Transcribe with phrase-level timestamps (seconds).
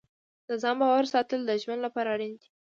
[0.47, 2.47] د ځان باور ساتل د ژوند لپاره اړین دي.